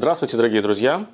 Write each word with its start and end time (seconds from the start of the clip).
Здравствуйте, 0.00 0.38
дорогие 0.38 0.62
друзья! 0.62 1.04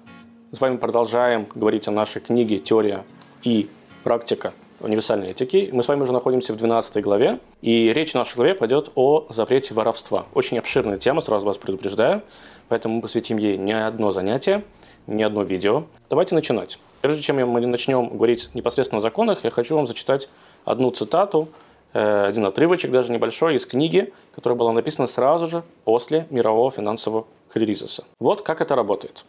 С 0.52 0.61
вами 0.61 0.77
продолжаем 0.77 1.48
говорить 1.57 1.89
о 1.89 1.91
нашей 1.91 2.23
книге 2.23 2.61
«Теория 2.61 3.05
и 3.43 3.69
практика 4.05 4.52
универсальной 4.79 5.30
этики». 5.32 5.70
Мы 5.73 5.82
с 5.82 5.89
вами 5.89 6.02
уже 6.02 6.12
находимся 6.12 6.52
в 6.52 6.57
12 6.57 7.02
главе, 7.02 7.41
и 7.62 7.93
речь 7.93 8.12
в 8.12 8.14
нашей 8.14 8.37
главе 8.37 8.55
пойдет 8.55 8.93
о 8.95 9.27
запрете 9.29 9.75
воровства. 9.75 10.27
Очень 10.34 10.61
обширная 10.61 10.98
тема, 10.98 11.20
сразу 11.20 11.45
вас 11.46 11.59
предупреждаю, 11.59 12.23
поэтому 12.69 12.95
мы 12.95 13.02
посвятим 13.02 13.38
ей 13.38 13.59
не 13.59 13.73
одно 13.73 14.12
занятие, 14.12 14.62
не 15.09 15.25
одно 15.25 15.42
видео. 15.42 15.83
Давайте 16.09 16.37
начинать. 16.37 16.78
Прежде 17.00 17.23
чем 17.23 17.45
мы 17.45 17.66
начнем 17.66 18.16
говорить 18.16 18.50
непосредственно 18.55 18.98
о 18.98 19.03
законах, 19.03 19.42
я 19.42 19.50
хочу 19.50 19.75
вам 19.75 19.89
зачитать 19.89 20.28
одну 20.64 20.92
цитату, 20.92 21.48
один 21.96 22.45
отрывочек, 22.45 22.91
даже 22.91 23.12
небольшой, 23.12 23.56
из 23.56 23.66
книги, 23.66 24.12
которая 24.34 24.59
была 24.59 24.73
написана 24.73 25.06
сразу 25.06 25.46
же 25.46 25.62
после 25.84 26.27
мирового 26.30 26.70
финансового 26.70 27.27
кризиса. 27.48 28.05
Вот 28.19 28.42
как 28.42 28.60
это 28.60 28.74
работает. 28.74 29.24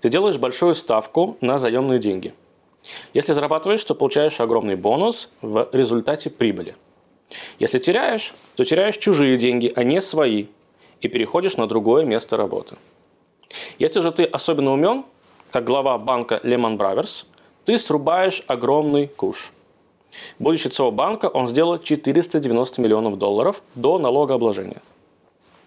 Ты 0.00 0.08
делаешь 0.08 0.38
большую 0.38 0.74
ставку 0.74 1.36
на 1.40 1.58
заемные 1.58 1.98
деньги. 1.98 2.34
Если 3.14 3.32
зарабатываешь, 3.32 3.82
то 3.84 3.94
получаешь 3.94 4.40
огромный 4.40 4.76
бонус 4.76 5.30
в 5.40 5.68
результате 5.72 6.30
прибыли. 6.30 6.76
Если 7.58 7.78
теряешь, 7.78 8.34
то 8.56 8.64
теряешь 8.64 8.98
чужие 8.98 9.36
деньги, 9.36 9.72
а 9.74 9.82
не 9.82 10.02
свои, 10.02 10.46
и 11.00 11.08
переходишь 11.08 11.56
на 11.56 11.66
другое 11.66 12.04
место 12.04 12.36
работы. 12.36 12.76
Если 13.78 14.00
же 14.00 14.10
ты 14.10 14.24
особенно 14.24 14.72
умен, 14.72 15.04
как 15.50 15.64
глава 15.64 15.96
банка 15.98 16.40
Lehman 16.42 16.76
Brothers, 16.76 17.24
ты 17.64 17.78
срубаешь 17.78 18.42
огромный 18.46 19.08
куш. 19.08 19.52
Будучи 20.38 20.68
ЦО 20.68 20.90
банка, 20.90 21.26
он 21.26 21.48
сделал 21.48 21.78
490 21.78 22.80
миллионов 22.80 23.18
долларов 23.18 23.62
до 23.74 23.98
налогообложения, 23.98 24.82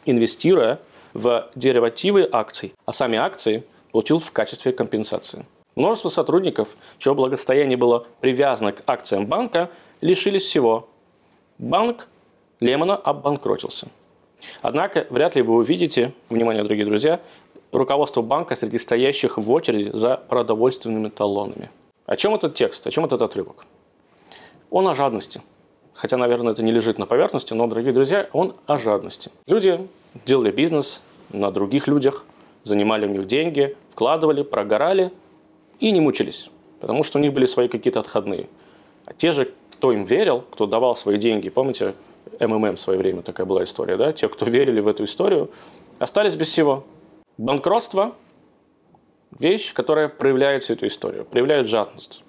инвестируя 0.05 0.79
в 1.13 1.49
деривативы 1.55 2.27
акций, 2.31 2.73
а 2.85 2.93
сами 2.93 3.17
акции 3.17 3.63
получил 3.91 4.19
в 4.19 4.31
качестве 4.31 4.71
компенсации. 4.71 5.45
Множество 5.75 6.09
сотрудников, 6.09 6.75
чье 6.97 7.13
благосостояние 7.13 7.77
было 7.77 8.05
привязано 8.19 8.71
к 8.71 8.83
акциям 8.87 9.27
банка, 9.27 9.69
лишились 10.01 10.43
всего. 10.43 10.89
Банк 11.57 12.07
Лемона 12.59 12.95
обанкротился. 12.95 13.87
Однако 14.61 15.05
вряд 15.09 15.35
ли 15.35 15.41
вы 15.41 15.55
увидите, 15.55 16.13
внимание, 16.29 16.63
дорогие 16.63 16.85
друзья, 16.85 17.19
руководство 17.71 18.21
банка 18.21 18.55
среди 18.55 18.77
стоящих 18.77 19.37
в 19.37 19.51
очереди 19.51 19.91
за 19.93 20.17
продовольственными 20.17 21.09
талонами. 21.09 21.69
О 22.05 22.15
чем 22.15 22.33
этот 22.35 22.55
текст, 22.55 22.85
о 22.87 22.91
чем 22.91 23.05
этот 23.05 23.21
отрывок? 23.21 23.65
Он 24.69 24.87
о 24.87 24.93
жадности. 24.93 25.41
Хотя, 25.93 26.17
наверное, 26.17 26.53
это 26.53 26.61
не 26.63 26.71
лежит 26.71 26.99
на 26.99 27.05
поверхности, 27.05 27.53
но, 27.53 27.67
дорогие 27.67 27.93
друзья, 27.93 28.29
он 28.31 28.53
о 28.67 28.77
жадности. 28.77 29.31
Люди 29.47 29.87
делали 30.25 30.51
бизнес 30.51 31.01
на 31.31 31.51
других 31.51 31.87
людях, 31.87 32.25
занимали 32.63 33.05
у 33.05 33.09
них 33.09 33.25
деньги, 33.25 33.75
вкладывали, 33.89 34.43
прогорали 34.43 35.11
и 35.79 35.91
не 35.91 35.99
мучились, 35.99 36.51
потому 36.79 37.03
что 37.03 37.17
у 37.17 37.21
них 37.21 37.33
были 37.33 37.45
свои 37.45 37.67
какие-то 37.67 37.99
отходные. 37.99 38.47
А 39.05 39.13
те 39.13 39.31
же, 39.31 39.51
кто 39.71 39.91
им 39.91 40.03
верил, 40.05 40.43
кто 40.51 40.67
давал 40.67 40.95
свои 40.95 41.17
деньги, 41.17 41.49
помните, 41.49 41.93
МММ 42.39 42.75
в 42.75 42.79
свое 42.79 42.99
время 42.99 43.21
такая 43.21 43.45
была 43.45 43.63
история, 43.63 43.97
да? 43.97 44.11
Те, 44.11 44.27
кто 44.27 44.45
верили 44.49 44.79
в 44.79 44.87
эту 44.87 45.05
историю, 45.05 45.49
остались 45.99 46.35
без 46.35 46.49
всего. 46.49 46.83
Банкротство– 47.37 48.13
вещь, 49.39 49.73
которая 49.73 50.09
проявляет 50.09 50.63
всю 50.63 50.73
эту 50.73 50.87
историю, 50.87 51.25
проявляет 51.25 51.67
жадность. 51.67 52.23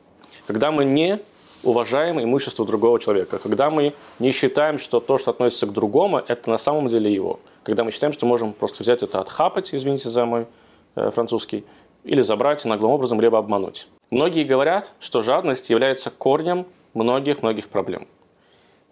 Когда 0.46 0.70
мы 0.70 0.84
не 0.84 1.20
уважаем 1.62 2.22
имущество 2.22 2.64
другого 2.64 2.98
человека, 3.00 3.38
когда 3.38 3.70
мы 3.70 3.94
не 4.18 4.30
считаем, 4.32 4.78
что 4.78 5.00
то, 5.00 5.18
что 5.18 5.30
относится 5.30 5.66
к 5.66 5.72
другому, 5.72 6.18
это 6.18 6.50
на 6.50 6.58
самом 6.58 6.88
деле 6.88 7.12
его. 7.12 7.40
Когда 7.62 7.84
мы 7.84 7.90
считаем, 7.90 8.12
что 8.12 8.26
можем 8.26 8.52
просто 8.52 8.82
взять 8.82 9.02
это, 9.02 9.20
отхапать, 9.20 9.74
извините 9.74 10.08
за 10.08 10.24
мой 10.24 10.46
э, 10.94 11.10
французский, 11.10 11.64
или 12.04 12.22
забрать 12.22 12.64
наглым 12.64 12.92
образом 12.92 13.20
либо 13.20 13.38
обмануть. 13.38 13.88
Многие 14.10 14.44
говорят, 14.44 14.92
что 15.00 15.20
жадность 15.22 15.68
является 15.68 16.10
корнем 16.10 16.66
многих-многих 16.94 17.68
проблем. 17.68 18.06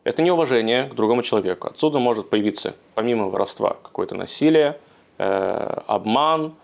Это 0.04 0.22
неуважение 0.22 0.84
к 0.84 0.94
другому 0.94 1.22
человеку. 1.22 1.68
Отсюда 1.68 1.98
может 1.98 2.30
появиться, 2.30 2.74
помимо 2.94 3.28
воровства, 3.28 3.76
какое-то 3.82 4.14
насилие, 4.14 4.78
э, 5.18 5.80
обман, 5.86 6.54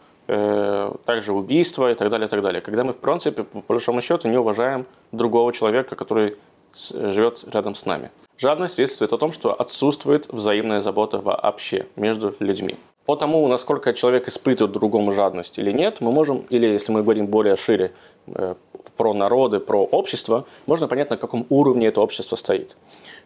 также 1.05 1.33
убийство 1.33 1.91
и 1.91 1.95
так 1.95 2.09
далее, 2.09 2.27
и 2.27 2.31
так 2.31 2.43
далее. 2.43 2.61
Когда 2.61 2.85
мы, 2.85 2.93
в 2.93 2.99
принципе, 2.99 3.45
по 3.45 3.61
большому 3.69 4.01
счету, 4.01 4.29
не 4.29 4.39
уважаем 4.39 4.87
другого 5.13 5.53
человека, 5.53 5.95
который 5.95 6.37
живет 6.75 7.45
рядом 7.53 7.75
с 7.75 7.87
нами. 7.87 8.11
Жадность 8.39 8.75
свидетельствует 8.75 9.13
о 9.13 9.19
том, 9.19 9.31
что 9.31 9.53
отсутствует 9.53 10.29
взаимная 10.33 10.81
забота 10.81 11.19
вообще 11.19 11.87
между 11.97 12.35
людьми. 12.41 12.77
По 13.07 13.17
тому, 13.17 13.47
насколько 13.49 13.93
человек 13.93 14.29
испытывает 14.29 14.73
другому 14.73 15.13
жадность 15.13 15.59
или 15.59 15.73
нет, 15.73 16.01
мы 16.01 16.13
можем, 16.13 16.47
или 16.51 16.67
если 16.67 16.93
мы 16.93 17.03
говорим 17.03 17.27
более 17.27 17.57
шире 17.57 17.93
э, 18.27 18.55
про 18.97 19.13
народы, 19.13 19.59
про 19.59 19.85
общество, 19.85 20.47
можно 20.67 20.87
понять, 20.87 21.11
на 21.11 21.17
каком 21.17 21.45
уровне 21.49 21.89
это 21.89 22.01
общество 22.01 22.37
стоит. 22.37 22.77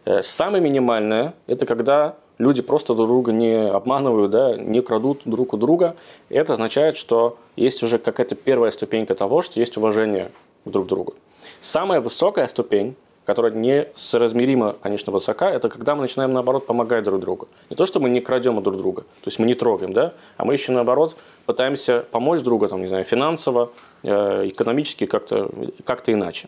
Э, 0.05 0.23
самое 0.23 0.63
минимальное– 0.63 1.35
это 1.47 1.67
когда 1.67 2.15
люди 2.37 2.61
просто 2.61 2.93
друг 2.93 3.07
друга 3.07 3.31
не 3.31 3.69
обманывают, 3.69 4.31
да, 4.31 4.55
не 4.55 4.81
крадут 4.81 5.21
друг 5.25 5.53
у 5.53 5.57
друга. 5.57 5.95
Это 6.29 6.53
означает, 6.53 6.97
что 6.97 7.37
есть 7.55 7.83
уже 7.83 7.97
какая-то 7.97 8.35
первая 8.35 8.71
ступенька 8.71 9.15
того, 9.15 9.41
что 9.41 9.59
есть 9.59 9.77
уважение 9.77 10.31
друг 10.65 10.85
к 10.85 10.89
другу. 10.89 11.15
Самая 11.59 12.01
высокая 12.01 12.47
ступень 12.47 12.95
которая 13.27 13.51
не 13.51 13.89
соразмеримо, 13.93 14.77
конечно, 14.81 15.11
высока, 15.11 15.51
это 15.51 15.67
когда 15.67 15.95
мы 15.95 16.03
начинаем, 16.03 16.31
наоборот, 16.31 16.65
помогать 16.65 17.03
друг 17.03 17.19
другу. 17.19 17.49
Не 17.69 17.75
то, 17.75 17.85
что 17.85 17.99
мы 17.99 18.09
не 18.09 18.21
крадем 18.21 18.63
друг 18.63 18.77
друга, 18.77 19.01
то 19.01 19.27
есть 19.27 19.37
мы 19.37 19.45
не 19.45 19.53
трогаем, 19.53 19.91
да, 19.91 20.13
а 20.37 20.45
мы 20.45 20.53
еще, 20.53 20.71
наоборот, 20.71 21.17
пытаемся 21.45 22.05
помочь 22.09 22.39
другу, 22.39 22.69
там, 22.69 22.79
не 22.79 22.87
знаю, 22.87 23.03
финансово, 23.03 23.73
э, 24.03 24.47
экономически, 24.47 25.05
как-то 25.07 25.51
как 25.83 26.07
иначе. 26.07 26.47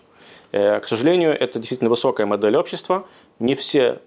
Э, 0.53 0.79
к 0.79 0.87
сожалению, 0.87 1.37
это 1.37 1.59
действительно 1.59 1.89
высокая 1.89 2.25
модель 2.25 2.55
общества. 2.55 3.05
Не 3.39 3.55
все 3.55 3.99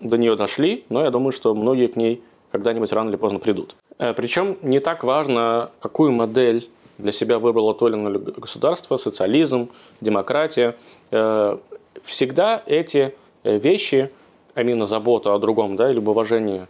до 0.00 0.16
нее 0.16 0.34
дошли, 0.36 0.84
но 0.88 1.04
я 1.04 1.10
думаю, 1.10 1.32
что 1.32 1.54
многие 1.54 1.86
к 1.86 1.96
ней 1.96 2.22
когда-нибудь 2.50 2.92
рано 2.92 3.10
или 3.10 3.16
поздно 3.16 3.38
придут. 3.38 3.76
Э, 3.98 4.12
Причем 4.14 4.56
не 4.62 4.80
так 4.80 5.04
важно, 5.04 5.70
какую 5.80 6.12
модель 6.12 6.68
для 6.98 7.12
себя 7.12 7.38
выбрало 7.38 7.74
то 7.74 7.88
или 7.88 7.94
иное 7.94 8.18
государство, 8.18 8.96
социализм, 8.96 9.70
демократия. 10.00 10.76
Э, 11.10 11.58
всегда 12.02 12.62
эти 12.66 13.14
э, 13.44 13.58
вещи, 13.58 14.10
а 14.54 14.62
именно 14.62 14.86
забота 14.86 15.34
о 15.34 15.38
другом, 15.38 15.76
да, 15.76 15.90
или 15.90 15.98
уважение 15.98 16.68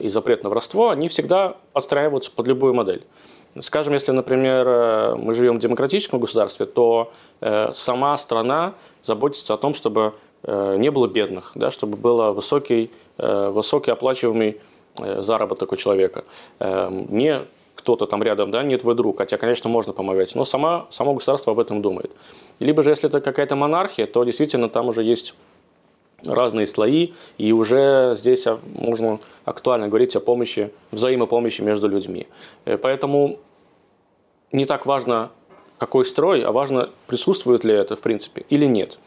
и 0.00 0.08
запрет 0.08 0.42
на 0.42 0.48
воровство, 0.48 0.90
они 0.90 1.06
всегда 1.06 1.56
подстраиваются 1.72 2.32
под 2.32 2.48
любую 2.48 2.74
модель. 2.74 3.04
Скажем, 3.60 3.94
если, 3.94 4.10
например, 4.10 5.14
мы 5.14 5.32
живем 5.32 5.58
в 5.58 5.60
демократическом 5.60 6.18
государстве, 6.18 6.66
то 6.66 7.12
сама 7.72 8.16
страна 8.16 8.74
заботится 9.04 9.54
о 9.54 9.56
том, 9.56 9.72
чтобы 9.72 10.14
не 10.46 10.90
было 10.90 11.06
бедных, 11.08 11.52
да, 11.54 11.70
чтобы 11.70 11.96
был 11.96 12.32
высокий, 12.32 12.90
высокий 13.18 13.90
оплачиваемый 13.90 14.60
заработок 14.96 15.72
у 15.72 15.76
человека. 15.76 16.24
Не 16.60 17.40
кто-то 17.74 18.06
там 18.06 18.22
рядом, 18.22 18.50
да, 18.50 18.62
не 18.62 18.76
твой 18.76 18.94
друг, 18.94 19.18
хотя, 19.18 19.36
конечно, 19.36 19.68
можно 19.68 19.92
помогать, 19.92 20.34
но 20.34 20.44
сама, 20.44 20.86
само 20.90 21.14
государство 21.14 21.52
об 21.52 21.58
этом 21.58 21.82
думает. 21.82 22.10
Либо 22.58 22.82
же, 22.82 22.90
если 22.90 23.08
это 23.08 23.20
какая-то 23.20 23.56
монархия, 23.56 24.06
то 24.06 24.24
действительно 24.24 24.68
там 24.68 24.88
уже 24.88 25.02
есть 25.02 25.34
разные 26.24 26.66
слои, 26.66 27.12
и 27.36 27.52
уже 27.52 28.14
здесь 28.16 28.46
можно 28.78 29.18
актуально 29.44 29.88
говорить 29.88 30.16
о 30.16 30.20
помощи, 30.20 30.70
взаимопомощи 30.90 31.60
между 31.60 31.88
людьми. 31.88 32.26
Э, 32.64 32.78
поэтому 32.78 33.38
не 34.52 34.64
так 34.64 34.86
важно, 34.86 35.30
какой 35.76 36.04
строй, 36.06 36.42
а 36.42 36.52
важно, 36.52 36.88
присутствует 37.06 37.64
ли 37.64 37.74
это 37.74 37.96
в 37.96 38.00
принципе 38.00 38.46
или 38.48 38.64
нет. 38.64 38.98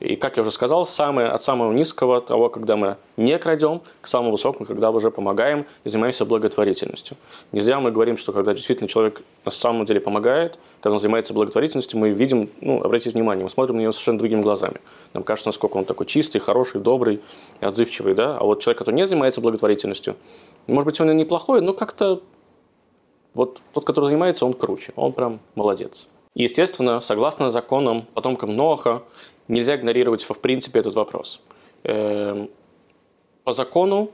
И, 0.00 0.16
как 0.16 0.36
я 0.36 0.42
уже 0.42 0.50
сказал, 0.50 0.84
самое, 0.84 1.28
от 1.28 1.42
самого 1.42 1.72
низкого, 1.72 2.20
того, 2.20 2.48
когда 2.48 2.76
мы 2.76 2.96
не 3.16 3.38
крадем, 3.38 3.80
к 4.00 4.06
самому 4.06 4.32
высокому, 4.32 4.66
когда 4.66 4.90
уже 4.90 5.10
помогаем 5.10 5.66
и 5.84 5.88
занимаемся 5.88 6.24
благотворительностью. 6.24 7.16
Не 7.52 7.60
зря 7.60 7.80
мы 7.80 7.90
говорим, 7.90 8.16
что 8.16 8.32
когда 8.32 8.52
действительно 8.52 8.88
человек 8.88 9.22
на 9.44 9.50
самом 9.50 9.86
деле 9.86 10.00
помогает, 10.00 10.58
когда 10.80 10.94
он 10.94 11.00
занимается 11.00 11.32
благотворительностью, 11.32 11.98
мы 11.98 12.10
видим, 12.10 12.50
ну, 12.60 12.82
обратите 12.82 13.10
внимание, 13.10 13.44
мы 13.44 13.50
смотрим 13.50 13.76
на 13.76 13.80
него 13.82 13.92
совершенно 13.92 14.18
другими 14.18 14.42
глазами. 14.42 14.80
Нам 15.12 15.22
кажется, 15.22 15.48
насколько 15.48 15.76
он 15.76 15.84
такой 15.84 16.06
чистый, 16.06 16.40
хороший, 16.40 16.80
добрый, 16.80 17.20
отзывчивый, 17.60 18.14
да? 18.14 18.36
А 18.36 18.44
вот 18.44 18.60
человек, 18.60 18.78
который 18.78 18.96
не 18.96 19.06
занимается 19.06 19.40
благотворительностью, 19.40 20.16
может 20.66 20.86
быть, 20.86 21.00
он 21.00 21.10
и 21.10 21.14
неплохой, 21.14 21.60
но 21.60 21.72
как-то 21.72 22.20
вот 23.34 23.62
тот, 23.72 23.84
который 23.84 24.06
занимается, 24.06 24.46
он 24.46 24.54
круче, 24.54 24.92
он 24.96 25.12
прям 25.12 25.40
молодец. 25.54 26.06
Естественно, 26.34 27.00
согласно 27.00 27.50
законам 27.50 28.02
потомкам 28.14 28.56
Ноаха, 28.56 29.02
нельзя 29.48 29.76
игнорировать 29.76 30.22
в 30.22 30.40
принципе 30.40 30.80
этот 30.80 30.94
вопрос. 30.94 31.40
Эм, 31.84 32.50
по 33.44 33.52
закону 33.52 34.10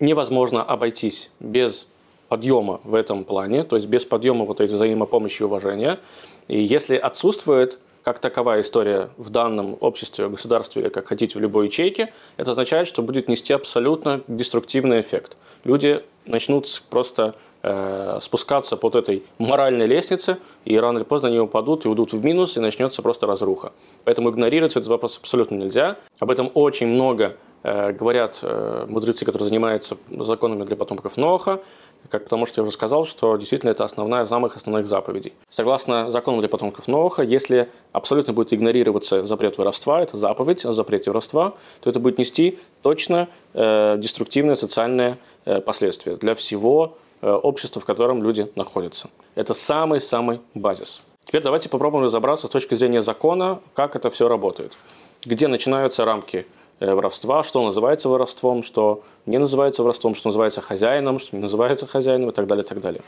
невозможно 0.00 0.62
обойтись 0.62 1.30
без 1.38 1.86
подъема 2.28 2.80
в 2.82 2.94
этом 2.94 3.24
плане, 3.24 3.62
то 3.64 3.76
есть 3.76 3.88
без 3.88 4.04
подъема 4.04 4.44
вот 4.44 4.60
этой 4.60 4.74
взаимопомощи 4.74 5.42
и 5.42 5.44
уважения. 5.44 6.00
И 6.48 6.60
если 6.60 6.96
отсутствует 6.96 7.78
как 8.02 8.20
таковая 8.20 8.60
история 8.60 9.10
в 9.16 9.30
данном 9.30 9.76
обществе, 9.80 10.28
государстве 10.28 10.82
или 10.82 10.88
как 10.88 11.08
хотите 11.08 11.38
в 11.38 11.42
любой 11.42 11.66
ячейке, 11.66 12.12
это 12.36 12.52
означает, 12.52 12.86
что 12.86 13.02
будет 13.02 13.28
нести 13.28 13.52
абсолютно 13.52 14.22
деструктивный 14.28 15.00
эффект. 15.00 15.36
Люди 15.64 16.02
начнут 16.24 16.66
просто 16.88 17.34
э, 17.66 18.18
спускаться 18.20 18.76
по 18.76 18.88
этой 18.96 19.24
моральной 19.38 19.86
лестнице, 19.86 20.38
и 20.64 20.78
рано 20.78 20.98
или 20.98 21.04
поздно 21.04 21.28
они 21.28 21.40
упадут 21.40 21.84
и 21.84 21.88
уйдут 21.88 22.12
в 22.12 22.24
минус, 22.24 22.56
и 22.56 22.60
начнется 22.60 23.02
просто 23.02 23.26
разруха. 23.26 23.72
Поэтому 24.04 24.30
игнорировать 24.30 24.76
этот 24.76 24.88
вопрос 24.88 25.18
абсолютно 25.18 25.56
нельзя. 25.56 25.96
Об 26.20 26.30
этом 26.30 26.50
очень 26.54 26.86
много 26.86 27.36
э, 27.62 27.92
говорят 27.92 28.38
э, 28.42 28.86
мудрецы, 28.88 29.24
которые 29.24 29.48
занимаются 29.48 29.96
законами 30.08 30.64
для 30.64 30.76
потомков 30.76 31.16
Ноха, 31.16 31.60
как 32.08 32.24
потому 32.24 32.46
что 32.46 32.60
я 32.60 32.62
уже 32.62 32.72
сказал, 32.72 33.04
что 33.04 33.36
действительно 33.36 33.70
это 33.70 33.84
основная 33.84 34.22
из 34.22 34.28
самых 34.28 34.54
основных 34.54 34.86
заповедей. 34.86 35.32
Согласно 35.48 36.08
закону 36.10 36.38
для 36.38 36.48
потомков 36.48 36.86
Ноха, 36.86 37.24
если 37.24 37.68
абсолютно 37.92 38.32
будет 38.32 38.54
игнорироваться 38.54 39.26
запрет 39.26 39.58
воровства, 39.58 40.00
это 40.02 40.16
заповедь 40.16 40.64
о 40.64 40.72
запрете 40.72 41.10
воровства, 41.10 41.54
то 41.80 41.90
это 41.90 41.98
будет 41.98 42.18
нести 42.18 42.60
точно 42.82 43.28
э, 43.54 43.96
деструктивные 43.98 44.54
социальные 44.54 45.18
э, 45.44 45.60
последствия 45.60 46.14
для 46.14 46.36
всего 46.36 46.96
общества, 47.22 47.80
в 47.80 47.84
котором 47.84 48.22
люди 48.22 48.50
находятся. 48.56 49.10
Это 49.34 49.54
самый-самый 49.54 50.40
базис. 50.54 51.00
Теперь 51.24 51.42
давайте 51.42 51.68
попробуем 51.68 52.04
разобраться 52.04 52.46
с 52.46 52.50
точки 52.50 52.74
зрения 52.74 53.02
закона, 53.02 53.60
как 53.74 53.96
это 53.96 54.10
все 54.10 54.28
работает. 54.28 54.76
Где 55.24 55.48
начинаются 55.48 56.04
рамки 56.04 56.46
Э, 56.78 56.94
воровства, 56.94 57.42
что 57.42 57.64
называется 57.64 58.10
воровством, 58.10 58.62
что 58.62 59.02
не 59.24 59.38
называется 59.38 59.82
воровством, 59.82 60.14
что 60.14 60.28
называется 60.28 60.60
хозяином, 60.60 61.18
что 61.18 61.34
не 61.34 61.40
называется 61.40 61.86
хозяином 61.86 62.28
и 62.28 62.32
так 62.32 62.46
далее, 62.46 62.64
и 62.64 62.68
так 62.68 62.80
далее. 62.80 63.00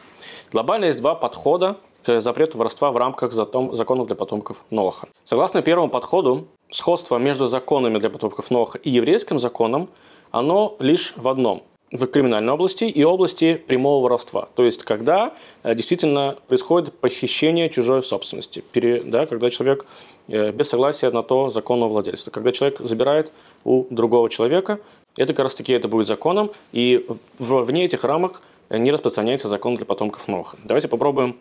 Глобально 0.52 0.87
есть 0.87 1.00
два 1.00 1.14
подхода 1.14 1.76
к 2.02 2.22
запрету 2.22 2.56
воровства 2.56 2.90
в 2.90 2.96
рамках 2.96 3.34
законов 3.34 4.06
для 4.06 4.16
потомков 4.16 4.64
Ноха. 4.70 5.08
Согласно 5.22 5.60
первому 5.60 5.90
подходу, 5.90 6.46
сходство 6.70 7.19
между 7.19 7.46
законами 7.46 7.99
для 7.99 8.08
потомков 8.08 8.50
Ноха 8.50 8.78
и 8.78 8.88
еврейским 8.88 9.38
законом, 9.38 9.90
оно 10.31 10.76
лишь 10.78 11.12
в 11.16 11.28
одном 11.28 11.62
в 11.90 12.06
криминальной 12.06 12.52
области 12.52 12.85
и 12.85 13.02
области 13.05 13.55
прямого 13.55 14.05
воровства. 14.05 14.49
То 14.55 14.64
есть, 14.64 14.85
когда 14.85 15.35
э, 15.62 15.75
действительно 15.75 16.37
происходит 16.46 16.93
похищение 16.99 17.70
чужой 17.70 18.02
собственности, 18.02 18.62
да, 19.05 19.26
когда 19.26 19.49
человек 19.50 19.87
э, 20.29 20.52
без 20.52 20.69
согласия 20.69 21.11
на 21.11 21.23
то 21.23 21.50
законного 21.50 21.88
владельца, 21.88 22.31
когда 22.31 22.52
человек 22.52 22.81
забирает 22.81 23.32
у 23.64 23.87
другого 23.90 24.29
человека, 24.29 24.81
это 25.17 25.32
как 25.32 25.44
раз 25.44 25.55
таки 25.55 25.73
это 25.73 25.88
будет 25.88 26.06
законом, 26.06 26.50
и 26.73 27.06
вне 27.38 27.87
этих 27.87 28.05
рамок 28.05 28.43
не 28.70 28.91
распространяется 28.91 29.49
закон 29.49 29.76
для 29.76 29.87
потомков 29.87 30.29
Ноха. 30.29 30.58
Давайте 30.64 30.88
попробуем 30.88 31.37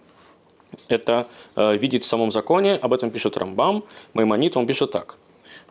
это 0.87 1.27
э, 1.55 1.77
видеть 1.77 2.03
в 2.03 2.07
самом 2.07 2.31
законе. 2.31 2.75
Об 2.75 2.93
этом 2.93 3.11
пишет 3.11 3.37
Рамбам. 3.37 3.83
Маймонит, 4.13 4.57
он 4.57 4.65
пишет 4.65 4.91
так. 4.91 5.17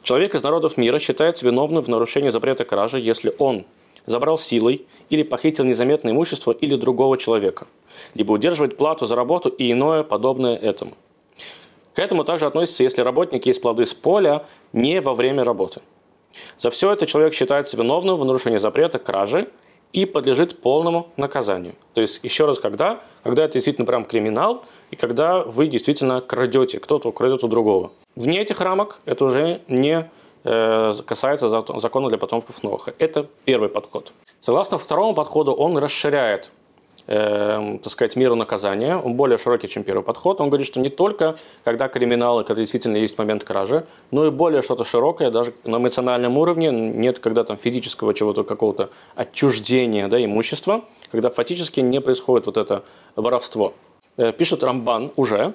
Человек 0.02 0.34
из 0.34 0.43
народов 0.43 0.76
мира 0.76 0.99
считается 0.99 1.44
виновным 1.46 1.82
в 1.82 1.88
нарушении 1.88 2.29
запрета 2.29 2.64
кражи, 2.64 3.00
если 3.00 3.34
он 3.38 3.64
забрал 4.06 4.38
силой 4.38 4.87
или 5.11 5.23
похитил 5.23 5.64
незаметное 5.64 6.12
имущество 6.12 6.53
или 6.53 6.76
другого 6.76 7.19
человека, 7.19 7.67
либо 8.14 8.32
удерживает 8.32 8.76
плату 8.76 9.06
за 9.06 9.14
работу 9.14 9.49
и 9.49 9.73
иное 9.73 10.03
подобное 10.03 10.56
этому. 10.56 10.94
К 11.94 11.99
этому 11.99 12.25
также 12.25 12.47
относится, 12.47 12.82
если 12.82 13.03
работник 13.03 13.47
есть 13.47 13.62
плоды 13.62 13.87
с 13.87 13.94
поля 13.94 14.44
не 14.73 15.00
во 15.00 15.14
время 15.14 15.44
работы. 15.44 15.81
За 16.58 16.70
все 16.70 16.93
это 16.93 17.06
человек 17.06 17.32
считается 17.35 17.76
виновным 17.76 18.19
в 18.19 18.25
нарушении 18.25 18.58
запрета 18.58 18.99
кражи 18.99 19.49
и 19.93 20.05
подлежит 20.05 20.61
полному 20.61 21.08
наказанию. 21.17 21.75
То 21.94 22.03
есть, 22.03 22.20
еще 22.23 22.44
раз, 22.44 22.61
когда? 22.61 23.00
Когда 23.23 23.44
это 23.44 23.55
действительно 23.55 23.87
прям 23.87 24.05
криминал, 24.05 24.64
и 24.91 24.97
когда 24.97 25.43
вы 25.43 25.69
действительно 25.69 26.20
крадете, 26.20 26.79
кто-то 26.79 27.12
крадет 27.12 27.43
у 27.44 27.49
другого. 27.49 27.93
Вне 28.14 28.41
этих 28.41 28.61
рамок 28.61 29.00
это 29.06 29.25
уже 29.25 29.62
не 29.69 30.11
касается 31.06 31.48
закона 31.48 32.08
для 32.08 32.19
потомков 32.19 32.62
Ноха. 32.62 32.94
Это 32.98 33.26
первый 33.44 33.69
подход. 33.69 34.12
Согласно 34.40 34.78
второму 34.78 35.14
подходу, 35.14 35.52
он 35.52 35.76
расширяет 35.78 36.50
э, 37.06 37.78
так 37.82 37.93
сказать, 37.93 38.16
меру 38.16 38.34
наказания, 38.37 38.96
он 38.96 39.14
более 39.14 39.38
широкий, 39.38 39.69
чем 39.69 39.82
первый 39.84 40.02
подход. 40.02 40.40
Он 40.40 40.48
говорит, 40.48 40.66
что 40.66 40.81
не 40.81 40.88
только 40.88 41.37
когда 41.64 41.88
криминалы, 41.88 42.44
когда 42.44 42.60
действительно 42.60 42.96
есть 42.96 43.19
момент 43.19 43.44
кражи, 43.44 43.87
но 44.10 44.26
и 44.26 44.31
более 44.31 44.62
что-то 44.62 44.84
широкое, 44.84 45.31
даже 45.31 45.52
на 45.64 45.76
эмоциональном 45.76 46.38
уровне, 46.38 46.70
нет 46.70 47.19
когда 47.19 47.44
там 47.44 47.56
физического 47.56 48.14
чего-то, 48.14 48.44
какого-то 48.44 48.90
отчуждения 49.14 50.08
да, 50.08 50.22
имущества, 50.25 50.84
когда 51.10 51.31
фактически 51.31 51.81
не 51.81 52.00
происходит 52.00 52.46
вот 52.46 52.56
это 52.56 52.82
воровство. 53.14 53.72
Э, 54.16 54.32
пишет 54.32 54.62
Рамбан 54.62 55.12
уже, 55.16 55.54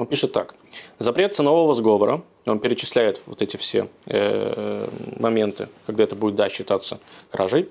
он 0.00 0.06
пишет 0.06 0.32
так. 0.32 0.54
Запрет 0.98 1.34
ценового 1.34 1.74
сговора, 1.74 2.22
он 2.46 2.58
перечисляет 2.58 3.20
вот 3.26 3.42
эти 3.42 3.58
все 3.58 3.88
э, 4.06 4.88
моменты, 5.18 5.68
когда 5.84 6.04
это 6.04 6.16
будет, 6.16 6.36
да, 6.36 6.48
считаться 6.48 7.00
кражей. 7.30 7.68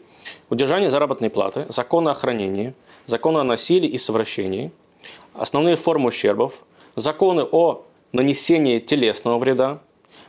Удержание 0.51 0.91
заработной 0.91 1.31
платы, 1.31 1.65
законы 1.69 2.09
о 2.09 2.13
хранении, 2.13 2.75
законы 3.07 3.39
о 3.39 3.43
насилии 3.43 3.89
и 3.89 3.97
совращении, 3.97 4.71
основные 5.33 5.75
формы 5.75 6.09
ущербов, 6.09 6.63
законы 6.95 7.47
о 7.51 7.83
нанесении 8.11 8.77
телесного 8.77 9.39
вреда, 9.39 9.79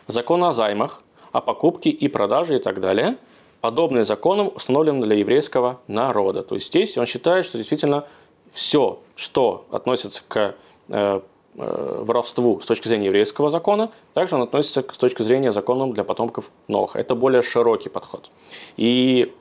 законы 0.06 0.46
о 0.46 0.52
займах, 0.52 1.02
о 1.32 1.42
покупке 1.42 1.90
и 1.90 2.08
продаже 2.08 2.56
и 2.56 2.58
так 2.58 2.80
далее. 2.80 3.18
Подобные 3.60 4.04
законам 4.06 4.50
установлены 4.54 5.04
для 5.04 5.16
еврейского 5.16 5.80
народа. 5.86 6.42
То 6.42 6.54
есть 6.54 6.68
здесь 6.68 6.96
он 6.96 7.04
считает, 7.04 7.44
что 7.44 7.58
действительно 7.58 8.06
все, 8.52 9.00
что 9.16 9.66
относится 9.70 10.22
к 10.26 10.54
Э, 10.90 11.20
воровству 11.54 12.60
с 12.60 12.66
точки 12.66 12.88
зрения 12.88 13.06
еврейского 13.06 13.50
закона, 13.50 13.90
также 14.14 14.36
он 14.36 14.42
относится 14.42 14.84
с 14.90 14.98
точки 14.98 15.22
зрения 15.22 15.52
законов 15.52 15.92
для 15.92 16.04
потомков 16.04 16.50
Ноха. 16.68 16.98
Это 16.98 17.14
более 17.14 17.42
широкий 17.42 17.88
подход. 17.88 18.30
И 18.76 19.32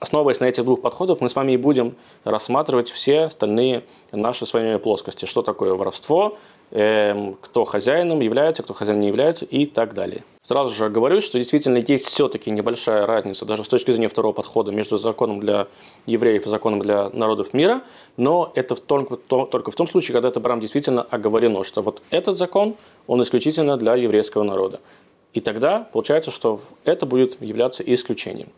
основываясь 0.00 0.40
на 0.40 0.44
этих 0.44 0.64
двух 0.64 0.80
подходах, 0.80 1.20
мы 1.20 1.28
с 1.28 1.34
вами 1.34 1.52
и 1.52 1.56
будем 1.56 1.96
рассматривать 2.24 2.88
все 2.88 3.22
остальные 3.22 3.84
наши 4.12 4.46
с 4.46 4.54
вами 4.54 4.76
плоскости. 4.78 5.24
Что 5.24 5.42
такое 5.42 5.74
воровство, 5.74 6.38
кто 6.70 7.64
хозяином 7.64 8.20
является, 8.20 8.62
кто 8.62 8.74
хозяином 8.74 9.00
не 9.00 9.08
является 9.08 9.44
и 9.44 9.64
так 9.66 9.94
далее. 9.94 10.22
Сразу 10.42 10.74
же 10.74 10.88
говорю, 10.88 11.20
что 11.20 11.38
действительно 11.38 11.76
есть 11.76 12.06
все-таки 12.06 12.50
небольшая 12.50 13.06
разница, 13.06 13.44
даже 13.44 13.64
с 13.64 13.68
точки 13.68 13.90
зрения 13.90 14.08
второго 14.08 14.32
подхода, 14.32 14.70
между 14.70 14.96
законом 14.96 15.40
для 15.40 15.66
евреев 16.06 16.46
и 16.46 16.48
законом 16.48 16.80
для 16.80 17.10
народов 17.10 17.52
мира, 17.52 17.82
но 18.16 18.50
это 18.54 18.74
только, 18.76 19.16
только 19.16 19.70
в 19.70 19.74
том 19.74 19.88
случае, 19.88 20.14
когда 20.14 20.28
это 20.28 20.40
прям 20.40 20.60
действительно 20.60 21.02
оговорено, 21.02 21.64
что 21.64 21.82
вот 21.82 22.02
этот 22.10 22.38
закон, 22.38 22.76
он 23.06 23.22
исключительно 23.22 23.76
для 23.76 23.94
еврейского 23.94 24.42
народа. 24.42 24.80
И 25.34 25.40
тогда 25.40 25.86
получается, 25.92 26.30
что 26.30 26.60
это 26.84 27.04
будет 27.04 27.40
являться 27.42 27.82
исключением. 27.82 28.48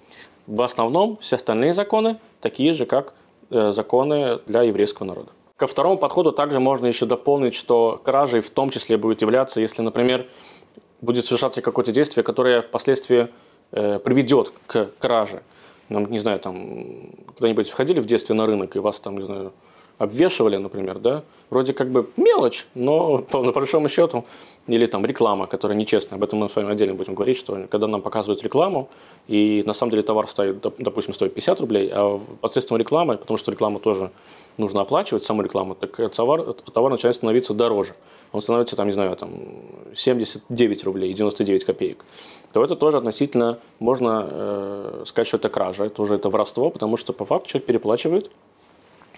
В 0.46 0.62
основном 0.62 1.16
все 1.16 1.36
остальные 1.36 1.72
законы 1.72 2.18
такие 2.40 2.72
же, 2.72 2.86
как 2.86 3.14
э, 3.50 3.72
законы 3.72 4.38
для 4.46 4.62
еврейского 4.62 5.06
народа. 5.06 5.30
Ко 5.60 5.66
второму 5.66 5.98
подходу 5.98 6.32
также 6.32 6.58
можно 6.58 6.86
еще 6.86 7.04
дополнить, 7.04 7.54
что 7.54 8.00
кражей 8.02 8.40
в 8.40 8.48
том 8.48 8.70
числе 8.70 8.96
будет 8.96 9.20
являться, 9.20 9.60
если, 9.60 9.82
например, 9.82 10.26
будет 11.02 11.26
совершаться 11.26 11.60
какое-то 11.60 11.92
действие, 11.92 12.24
которое 12.24 12.62
впоследствии 12.62 13.28
э, 13.72 13.98
приведет 13.98 14.54
к 14.66 14.88
краже. 14.98 15.42
Нам, 15.90 16.10
не 16.10 16.18
знаю, 16.18 16.40
там, 16.40 17.12
когда-нибудь 17.34 17.68
входили 17.68 18.00
в 18.00 18.06
детстве 18.06 18.34
на 18.34 18.46
рынок, 18.46 18.74
и 18.74 18.78
вас 18.78 19.00
там, 19.00 19.18
не 19.18 19.26
знаю, 19.26 19.52
обвешивали, 19.98 20.56
например, 20.56 20.98
да, 20.98 21.24
вроде 21.50 21.74
как 21.74 21.90
бы 21.90 22.08
мелочь, 22.16 22.66
но 22.74 23.18
по, 23.30 23.42
на 23.42 23.52
большому 23.52 23.90
счету, 23.90 24.24
или 24.66 24.86
там 24.86 25.04
реклама, 25.04 25.46
которая 25.46 25.76
нечестная, 25.76 26.16
об 26.16 26.24
этом 26.24 26.38
мы 26.38 26.48
с 26.48 26.56
вами 26.56 26.72
отдельно 26.72 26.94
будем 26.94 27.14
говорить, 27.14 27.36
что 27.36 27.66
когда 27.70 27.86
нам 27.86 28.00
показывают 28.00 28.42
рекламу, 28.42 28.88
и 29.28 29.62
на 29.66 29.74
самом 29.74 29.90
деле 29.90 30.02
товар 30.02 30.26
стоит, 30.26 30.64
допустим, 30.78 31.12
стоит 31.12 31.34
50 31.34 31.60
рублей, 31.60 31.90
а 31.92 32.18
посредством 32.40 32.78
рекламы, 32.78 33.18
потому 33.18 33.36
что 33.36 33.52
рекламу 33.52 33.78
тоже 33.78 34.10
нужно 34.56 34.82
оплачивать, 34.82 35.24
саму 35.24 35.42
рекламу, 35.42 35.74
так 35.74 36.12
товар, 36.12 36.52
товар 36.52 36.90
начинает 36.90 37.16
становиться 37.16 37.54
дороже. 37.54 37.94
Он 38.32 38.40
становится, 38.40 38.76
там, 38.76 38.86
не 38.86 38.92
знаю, 38.92 39.16
там 39.16 39.30
79 39.94 40.84
рублей, 40.84 41.12
99 41.12 41.64
копеек. 41.64 42.04
То 42.52 42.64
это 42.64 42.76
тоже 42.76 42.98
относительно, 42.98 43.58
можно 43.78 44.26
э, 44.30 45.02
сказать, 45.06 45.26
что 45.26 45.36
это 45.36 45.48
кража, 45.48 45.84
это 45.84 46.02
уже 46.02 46.14
это 46.14 46.28
воровство, 46.28 46.70
потому 46.70 46.96
что 46.96 47.12
по 47.12 47.24
факту 47.24 47.48
человек 47.48 47.66
переплачивает 47.66 48.30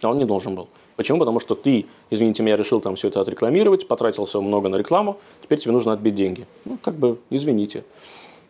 а 0.05 0.11
он 0.11 0.19
не 0.19 0.25
должен 0.25 0.55
был. 0.55 0.69
Почему? 0.97 1.19
Потому 1.19 1.41
что 1.41 1.55
ты, 1.55 1.87
извините 2.11 2.43
меня, 2.43 2.57
решил 2.57 2.81
там 2.81 2.97
все 2.97 3.09
это 3.09 3.21
отрекламировать, 3.21 3.89
потратился 3.89 4.41
много 4.41 4.69
на 4.69 4.77
рекламу, 4.77 5.17
теперь 5.43 5.59
тебе 5.59 5.73
нужно 5.73 5.93
отбить 5.93 6.15
деньги. 6.15 6.47
Ну, 6.65 6.79
как 6.83 6.95
бы, 6.95 7.19
извините. 7.31 7.85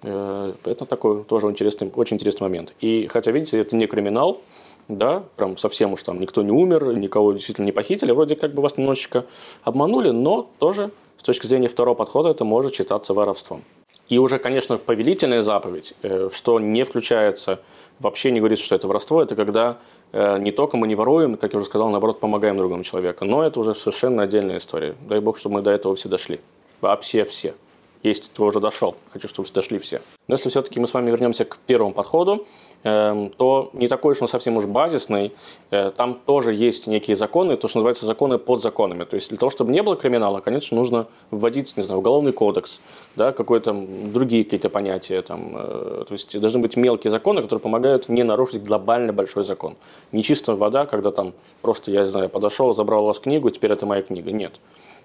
Э, 0.02 0.54
это 0.64 0.84
такой 0.84 1.24
тоже 1.24 1.48
интересный, 1.48 1.90
очень 1.94 2.16
интересный 2.16 2.44
момент. 2.44 2.74
И 2.80 3.06
хотя, 3.06 3.30
видите, 3.30 3.58
это 3.60 3.76
не 3.76 3.86
криминал, 3.86 4.40
да, 4.88 5.24
прям 5.36 5.56
совсем 5.56 5.92
уж 5.92 6.02
там 6.02 6.20
никто 6.20 6.42
не 6.42 6.50
умер, 6.50 6.98
никого 6.98 7.32
действительно 7.32 7.66
не 7.66 7.72
похитили, 7.72 8.12
вроде 8.12 8.36
как 8.36 8.54
бы 8.54 8.62
вас 8.62 8.76
немножечко 8.76 9.24
обманули, 9.62 10.10
но 10.10 10.50
тоже 10.58 10.90
с 11.16 11.22
точки 11.22 11.46
зрения 11.46 11.68
второго 11.68 11.94
подхода 11.94 12.30
это 12.30 12.44
может 12.44 12.74
считаться 12.74 13.14
воровством. 13.14 13.62
И 14.08 14.18
уже, 14.18 14.38
конечно, 14.38 14.76
повелительная 14.78 15.42
заповедь, 15.42 15.94
э, 16.02 16.28
что 16.32 16.60
не 16.60 16.84
включается, 16.84 17.60
вообще 18.00 18.30
не 18.30 18.40
говорит, 18.40 18.58
что 18.58 18.74
это 18.74 18.88
воровство, 18.88 19.22
это 19.22 19.36
когда 19.36 19.78
Э, 20.12 20.38
не 20.38 20.52
только 20.52 20.76
мы 20.76 20.86
не 20.86 20.94
воруем, 20.94 21.36
как 21.36 21.52
я 21.52 21.56
уже 21.56 21.66
сказал, 21.66 21.90
наоборот, 21.90 22.20
помогаем 22.20 22.56
другому 22.56 22.84
человеку. 22.84 23.24
Но 23.24 23.42
это 23.42 23.58
уже 23.58 23.74
совершенно 23.74 24.22
отдельная 24.22 24.58
история. 24.58 24.94
Дай 25.00 25.20
бог, 25.20 25.38
чтобы 25.38 25.56
мы 25.56 25.62
до 25.62 25.70
этого 25.70 25.96
все 25.96 26.08
дошли. 26.08 26.40
Вообще 26.80 27.24
все. 27.24 27.54
Если 28.02 28.24
ты 28.28 28.42
уже 28.42 28.60
дошел. 28.60 28.96
Хочу, 29.10 29.28
чтобы 29.28 29.48
дошли 29.52 29.78
все. 29.78 30.00
Но 30.28 30.34
если 30.34 30.48
все-таки 30.48 30.80
мы 30.80 30.88
с 30.88 30.94
вами 30.94 31.10
вернемся 31.10 31.44
к 31.44 31.58
первому 31.58 31.92
подходу, 31.92 32.46
Эм, 32.84 33.30
то 33.30 33.70
не 33.74 33.86
такой 33.86 34.12
уж 34.12 34.22
он 34.22 34.28
совсем 34.28 34.56
уж 34.56 34.66
базисный. 34.66 35.32
Э, 35.70 35.92
там 35.96 36.14
тоже 36.14 36.52
есть 36.52 36.88
некие 36.88 37.14
законы, 37.14 37.54
то, 37.54 37.68
что 37.68 37.78
называется 37.78 38.06
законы 38.06 38.38
под 38.38 38.60
законами. 38.60 39.04
То 39.04 39.14
есть 39.14 39.28
для 39.28 39.38
того, 39.38 39.50
чтобы 39.50 39.70
не 39.70 39.84
было 39.84 39.94
криминала, 39.94 40.40
конечно, 40.40 40.76
нужно 40.76 41.06
вводить, 41.30 41.76
не 41.76 41.84
знаю, 41.84 42.00
уголовный 42.00 42.32
кодекс, 42.32 42.80
да, 43.14 43.30
какие-то 43.30 43.72
другие 43.72 44.42
какие-то 44.42 44.68
понятия. 44.68 45.22
Там, 45.22 45.52
э, 45.54 46.04
то 46.08 46.12
есть 46.12 46.38
должны 46.40 46.58
быть 46.58 46.76
мелкие 46.76 47.12
законы, 47.12 47.42
которые 47.42 47.62
помогают 47.62 48.08
не 48.08 48.24
нарушить 48.24 48.64
глобально 48.64 49.12
большой 49.12 49.44
закон. 49.44 49.76
Не 50.10 50.24
чистая 50.24 50.56
вода, 50.56 50.84
когда 50.84 51.12
там 51.12 51.34
просто, 51.60 51.92
я 51.92 52.02
не 52.02 52.10
знаю, 52.10 52.28
подошел, 52.30 52.74
забрал 52.74 53.04
у 53.04 53.06
вас 53.06 53.20
книгу, 53.20 53.48
теперь 53.50 53.70
это 53.70 53.86
моя 53.86 54.02
книга. 54.02 54.32
Нет. 54.32 54.58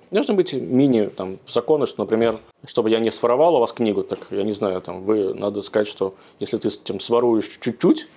Должны 0.10 0.36
быть 0.36 0.54
мини 0.54 1.08
там, 1.08 1.38
законы, 1.48 1.86
что, 1.86 2.04
например, 2.04 2.38
чтобы 2.66 2.90
я 2.90 3.00
не 3.00 3.12
своровал 3.12 3.56
у 3.56 3.60
вас 3.60 3.74
книгу, 3.74 4.04
так 4.04 4.20
я 4.32 4.44
не 4.44 4.54
знаю, 4.54 4.80
там, 4.82 5.04
вы 5.04 5.34
надо 5.34 5.62
сказать, 5.62 5.88
что 5.88 6.14
если 6.40 6.58
ты 6.58 6.70
там, 6.70 7.00
своруешь 7.00 7.58
чуть-чуть, 7.60 8.08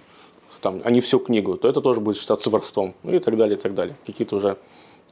там, 0.60 0.80
а 0.84 0.90
не 0.90 1.00
всю 1.00 1.18
книгу, 1.18 1.56
то 1.56 1.68
это 1.68 1.80
тоже 1.80 2.00
будет 2.00 2.16
считаться 2.16 2.50
воровством, 2.50 2.94
ну 3.02 3.14
и 3.14 3.18
так 3.18 3.36
далее, 3.36 3.56
и 3.56 3.60
так 3.60 3.74
далее. 3.74 3.96
Какие-то 4.06 4.36
уже 4.36 4.56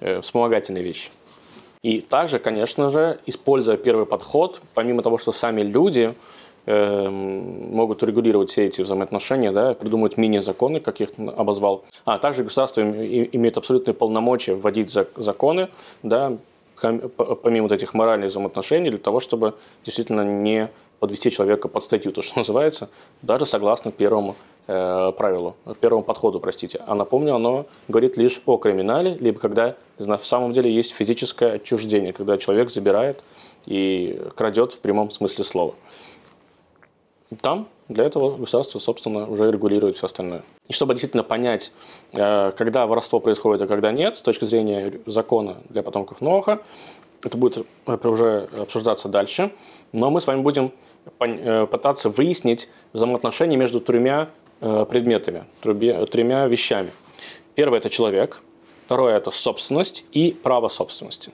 э, 0.00 0.20
вспомогательные 0.20 0.84
вещи. 0.84 1.10
И 1.82 2.00
также, 2.00 2.38
конечно 2.38 2.90
же, 2.90 3.20
используя 3.26 3.76
первый 3.76 4.06
подход, 4.06 4.60
помимо 4.74 5.02
того, 5.02 5.18
что 5.18 5.32
сами 5.32 5.62
люди 5.62 6.14
э, 6.66 7.08
могут 7.08 8.02
регулировать 8.02 8.50
все 8.50 8.66
эти 8.66 8.82
взаимоотношения, 8.82 9.52
да, 9.52 9.74
придумывать 9.74 10.16
мини-законы, 10.16 10.80
как 10.80 11.00
их 11.00 11.10
обозвал. 11.36 11.84
А 12.04 12.18
также 12.18 12.44
государство 12.44 12.82
имеет 12.82 13.56
абсолютные 13.56 13.94
полномочия 13.94 14.54
вводить 14.54 14.90
законы, 14.90 15.68
да, 16.02 16.36
помимо 16.80 17.64
вот 17.64 17.72
этих 17.72 17.94
моральных 17.94 18.30
взаимоотношений, 18.30 18.90
для 18.90 18.98
того, 18.98 19.20
чтобы 19.20 19.54
действительно 19.84 20.22
не 20.22 20.70
подвести 21.00 21.30
человека 21.30 21.68
под 21.68 21.84
статью, 21.84 22.12
то, 22.12 22.22
что 22.22 22.38
называется, 22.40 22.88
даже 23.22 23.46
согласно 23.46 23.92
первому 23.92 24.36
э, 24.66 25.12
правилу, 25.16 25.56
первому 25.80 26.02
подходу, 26.02 26.40
простите. 26.40 26.80
А 26.86 26.94
напомню, 26.94 27.34
оно 27.34 27.66
говорит 27.88 28.16
лишь 28.16 28.40
о 28.46 28.56
криминале, 28.56 29.16
либо 29.18 29.38
когда 29.38 29.76
знаю, 29.98 30.18
в 30.18 30.26
самом 30.26 30.52
деле 30.52 30.72
есть 30.72 30.92
физическое 30.92 31.54
отчуждение, 31.54 32.12
когда 32.12 32.38
человек 32.38 32.70
забирает 32.70 33.22
и 33.66 34.20
крадет 34.36 34.72
в 34.72 34.80
прямом 34.80 35.10
смысле 35.10 35.44
слова. 35.44 35.74
Там 37.40 37.68
для 37.88 38.04
этого 38.04 38.36
государство, 38.36 38.78
собственно, 38.78 39.26
уже 39.28 39.50
регулирует 39.50 39.96
все 39.96 40.06
остальное. 40.06 40.42
И 40.68 40.72
чтобы 40.72 40.94
действительно 40.94 41.24
понять, 41.24 41.72
э, 42.12 42.52
когда 42.56 42.86
воровство 42.86 43.18
происходит, 43.18 43.62
а 43.62 43.66
когда 43.66 43.92
нет, 43.92 44.18
с 44.18 44.20
точки 44.20 44.44
зрения 44.44 45.00
закона 45.06 45.58
для 45.70 45.82
потомков 45.82 46.20
Ноха, 46.20 46.60
это 47.22 47.36
будет 47.38 47.66
э, 47.86 48.08
уже 48.08 48.48
обсуждаться 48.58 49.08
дальше. 49.08 49.52
Но 49.92 50.10
мы 50.10 50.20
с 50.20 50.26
вами 50.26 50.42
будем 50.42 50.72
э, 51.18 51.66
пытаться 51.66 52.10
выяснить 52.10 52.68
взаимоотношения 52.92 53.56
между 53.56 53.80
тремя 53.80 54.28
предметами, 54.60 55.44
тремя 55.62 56.46
вещами. 56.48 56.90
Первое– 57.54 57.78
это 57.80 57.90
человек, 57.90 58.40
второе– 58.86 59.16
это 59.16 59.30
собственность 59.30 60.04
и 60.10 60.32
право 60.32 60.66
собственности. 60.66 61.30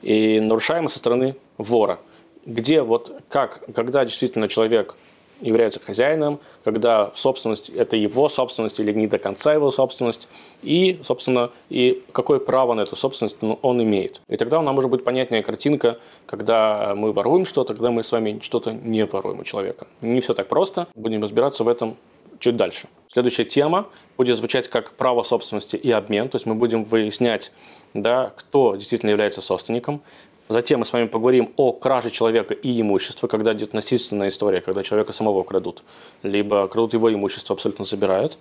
И 0.00 0.40
нарушаемое 0.40 0.88
со 0.88 0.98
стороны 0.98 1.36
вора. 1.58 1.98
Где 2.46 2.80
вот 2.80 3.20
как, 3.28 3.62
когда 3.74 4.06
действительно 4.06 4.48
человек 4.48 4.96
является 5.44 5.80
хозяином, 5.80 6.40
когда 6.64 7.12
собственность– 7.14 7.68
это 7.76 7.96
его 7.96 8.28
собственность 8.28 8.80
или 8.80 8.92
не 8.92 9.06
до 9.06 9.18
конца 9.18 9.52
его 9.52 9.70
собственность, 9.70 10.28
и, 10.62 11.00
собственно, 11.02 11.50
и 11.68 12.02
какое 12.12 12.38
право 12.38 12.74
на 12.74 12.80
эту 12.80 12.96
собственность 12.96 13.36
он 13.62 13.82
имеет. 13.82 14.20
И 14.28 14.36
тогда 14.36 14.60
нам 14.62 14.74
может 14.74 14.90
быть 14.90 15.04
понятнее 15.04 15.42
картинка, 15.42 15.98
когда 16.26 16.94
мы 16.96 17.12
воруем 17.12 17.46
что-то, 17.46 17.74
когда 17.74 17.90
мы 17.90 18.02
с 18.02 18.12
вами 18.12 18.38
что-то 18.42 18.72
не 18.72 19.04
воруем 19.04 19.40
у 19.40 19.44
человека. 19.44 19.86
Не 20.00 20.20
все 20.20 20.34
так 20.34 20.48
просто, 20.48 20.88
будем 20.94 21.22
разбираться 21.22 21.64
в 21.64 21.68
этом 21.68 21.96
чуть 22.38 22.56
дальше. 22.56 22.88
Следующая 23.08 23.44
тема 23.44 23.86
будет 24.16 24.36
звучать 24.36 24.68
как 24.68 24.92
право 24.92 25.22
собственности 25.22 25.76
и 25.76 25.90
обмен, 25.90 26.28
то 26.28 26.36
есть 26.36 26.46
мы 26.46 26.54
будем 26.54 26.84
выяснять, 26.84 27.52
да, 27.94 28.32
кто 28.36 28.76
действительно 28.76 29.10
является 29.10 29.40
собственником, 29.40 30.02
Затем 30.54 30.78
мы 30.78 30.86
с 30.86 30.92
вами 30.92 31.08
поговорим 31.08 31.52
о 31.56 31.72
краже 31.72 32.10
человека 32.10 32.54
и 32.54 32.80
имущества, 32.80 33.26
когда 33.26 33.54
идет 33.54 33.72
насильственная 33.72 34.28
история, 34.28 34.60
когда 34.60 34.84
человека 34.84 35.12
самого 35.12 35.42
крадут, 35.42 35.82
либо 36.22 36.68
крадут 36.68 36.94
его 36.94 37.12
имущество, 37.12 37.54
абсолютно 37.54 37.84
забирают. 37.84 38.38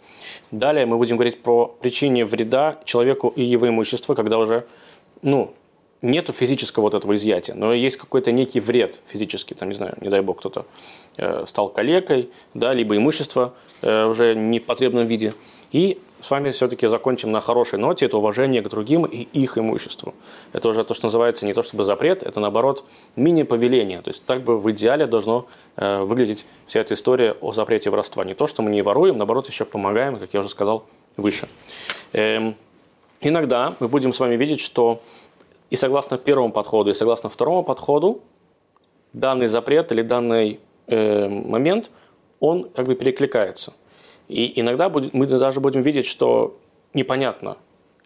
Далее 0.52 0.86
мы 0.86 0.98
будем 0.98 1.16
говорить 1.16 1.42
про 1.42 1.66
причине 1.66 2.24
вреда 2.24 2.78
человеку 2.86 3.30
и 3.30 3.44
его 3.44 3.68
имуществу, 3.68 4.14
когда 4.14 4.38
уже, 4.38 4.68
ну, 5.24 5.56
нету 6.04 6.34
физического 6.34 6.84
вот 6.84 6.94
этого 6.94 7.16
изъятия, 7.16 7.56
но 7.56 7.74
есть 7.74 7.98
какой-то 7.98 8.32
некий 8.32 8.60
вред 8.60 9.02
физический, 9.08 9.56
там, 9.56 9.70
не 9.70 9.74
знаю, 9.74 9.96
не 10.00 10.10
дай 10.10 10.22
бог, 10.22 10.38
кто-то 10.38 10.68
э, 11.18 11.46
стал 11.48 11.70
калекой, 11.70 12.30
да, 12.54 12.74
либо 12.74 12.96
имущество 12.96 13.56
э, 13.82 14.06
уже 14.06 14.36
в 14.36 14.60
потребном 14.60 15.08
виде. 15.08 15.34
И 15.72 15.98
с 16.24 16.32
вами 16.32 16.52
все-таки 16.52 16.88
закончим 16.88 17.32
на 17.32 17.42
хорошей 17.42 17.78
ноте. 17.78 18.06
Это 18.06 18.18
уважение 18.18 18.62
к 18.62 18.70
другим 18.70 19.06
и 19.06 19.24
их 19.34 19.58
имуществу. 19.58 20.16
Это 20.54 20.70
уже 20.70 20.84
то, 20.84 20.94
что 20.94 21.08
называется 21.08 21.46
не 21.46 21.54
то 21.54 21.64
чтобы 21.64 21.84
запрет, 21.84 22.24
это 22.24 22.40
наоборот 22.40 22.86
мини-повеление. 23.18 24.02
То 24.02 24.10
есть 24.10 24.26
так 24.26 24.42
бы 24.44 24.58
в 24.58 24.72
идеале 24.72 25.06
должно 25.06 25.48
э, 25.76 26.00
выглядеть 26.00 26.46
вся 26.66 26.80
эта 26.80 26.94
история 26.94 27.36
о 27.42 27.52
запрете 27.52 27.90
воровства. 27.90 28.24
Не 28.24 28.36
то, 28.36 28.48
что 28.48 28.62
мы 28.62 28.72
не 28.72 28.82
воруем, 28.82 29.18
наоборот 29.18 29.50
еще 29.50 29.66
помогаем, 29.66 30.18
как 30.18 30.34
я 30.34 30.40
уже 30.40 30.50
сказал 30.50 30.86
выше. 31.18 31.50
Эм, 32.14 32.56
иногда 33.20 33.76
мы 33.82 33.90
будем 33.90 34.14
с 34.14 34.20
вами 34.20 34.36
видеть, 34.36 34.62
что 34.62 35.02
и 35.70 35.76
согласно 35.76 36.18
первому 36.18 36.54
подходу, 36.54 36.90
и 36.90 36.94
согласно 36.94 37.30
второму 37.30 37.64
подходу, 37.64 38.22
данный 39.12 39.48
запрет 39.48 39.92
или 39.92 40.02
данный 40.02 40.62
э, 40.88 41.28
момент, 41.28 41.92
он 42.40 42.70
как 42.70 42.86
бы 42.86 42.96
перекликается– 42.96 43.74
и 44.28 44.60
иногда 44.60 44.90
будет, 44.90 45.14
мы 45.14 45.26
даже 45.26 45.60
будем 45.60 45.82
видеть, 45.82 46.06
что 46.06 46.58
непонятно, 46.94 47.58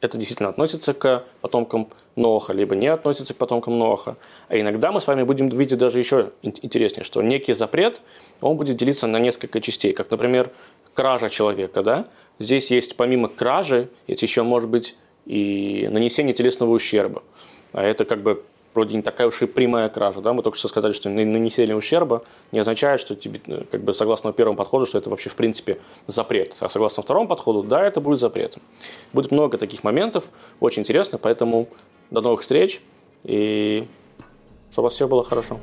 это 0.01 0.17
действительно 0.17 0.49
относится 0.49 0.93
к 0.93 1.23
потомкам 1.41 1.89
Ноха, 2.15 2.53
либо 2.53 2.75
не 2.75 2.87
относится 2.87 3.33
к 3.33 3.37
потомкам 3.37 3.77
Ноха. 3.77 4.17
А 4.47 4.59
иногда 4.59 4.91
мы 4.91 5.01
с 5.01 5.07
вами 5.07 5.23
будем 5.23 5.49
видеть 5.49 5.77
даже 5.77 5.99
еще 5.99 6.31
интереснее, 6.41 7.03
что 7.03 7.21
некий 7.21 7.53
запрет, 7.53 8.01
он 8.41 8.57
будет 8.57 8.77
делиться 8.77 9.07
на 9.07 9.17
несколько 9.17 9.61
частей, 9.61 9.93
как, 9.93 10.11
например, 10.11 10.51
кража 10.93 11.29
человека, 11.29 11.83
да? 11.83 12.03
Здесь 12.39 12.71
есть 12.71 12.95
помимо 12.95 13.27
кражи, 13.27 13.89
есть 14.07 14.21
еще, 14.21 14.43
может 14.43 14.69
быть, 14.69 14.95
и 15.25 15.87
нанесение 15.91 16.33
телесного 16.33 16.71
ущерба. 16.71 17.23
А 17.73 17.83
это 17.83 18.05
как 18.05 18.21
бы 18.21 18.43
вроде 18.77 18.95
не 18.95 19.01
такая 19.01 19.27
уж 19.27 19.41
и 19.41 19.47
прямая 19.47 19.89
кража. 19.89 20.21
Да? 20.21 20.33
Мы 20.33 20.43
только 20.43 20.57
что 20.57 20.67
сказали, 20.67 20.91
что 20.91 21.09
нанесение 21.09 21.75
ущерба 21.75 22.23
не 22.51 22.59
означает, 22.59 22.99
что 22.99 23.15
тебе, 23.15 23.41
э, 23.47 23.63
как 23.71 23.81
бы, 23.81 23.91
согласно 23.91 24.31
первому 24.33 24.55
подходу, 24.55 24.85
что 24.85 24.99
это 24.99 25.09
вообще 25.09 25.31
в 25.31 25.35
принципе 25.35 25.79
запрет. 26.05 26.55
А 26.59 26.69
согласно 26.69 27.01
второму 27.01 27.27
подходу, 27.27 27.63
да, 27.63 27.83
это 27.83 28.01
будет 28.01 28.19
запретом. 28.19 28.61
Будет 29.13 29.31
много 29.31 29.57
таких 29.57 29.83
моментов, 29.83 30.29
очень 30.59 30.83
интересно, 30.83 31.17
поэтому 31.17 31.67
до 32.11 32.21
новых 32.21 32.41
встреч 32.41 32.81
и 33.23 33.87
чтобы 34.69 34.83
у 34.83 34.87
вас 34.89 34.93
все 34.93 35.07
было 35.07 35.23
хорошо. 35.23 35.59